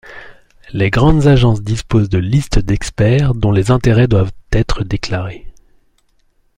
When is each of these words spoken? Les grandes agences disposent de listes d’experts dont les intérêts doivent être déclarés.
Les 0.73 0.89
grandes 0.89 1.27
agences 1.27 1.61
disposent 1.61 2.09
de 2.09 2.17
listes 2.17 2.57
d’experts 2.57 3.35
dont 3.35 3.51
les 3.51 3.69
intérêts 3.69 4.07
doivent 4.07 4.33
être 4.51 4.83
déclarés. 4.83 5.45